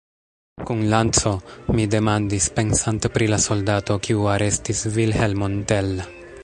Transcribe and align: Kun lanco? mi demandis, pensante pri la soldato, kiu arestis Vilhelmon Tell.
Kun 0.69 0.79
lanco? 0.93 1.33
mi 1.79 1.85
demandis, 1.97 2.47
pensante 2.57 3.13
pri 3.19 3.29
la 3.35 3.39
soldato, 3.47 4.01
kiu 4.07 4.27
arestis 4.37 4.85
Vilhelmon 4.97 5.61
Tell. 5.73 5.99